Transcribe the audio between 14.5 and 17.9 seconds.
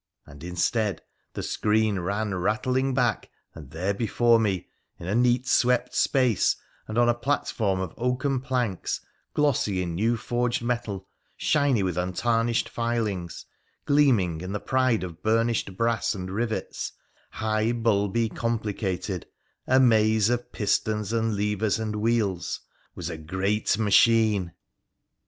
the pride of burnished brass and rivets— high,